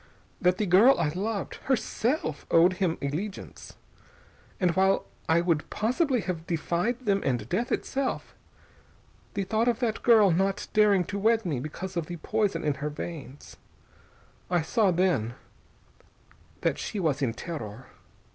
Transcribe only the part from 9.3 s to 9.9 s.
the thought of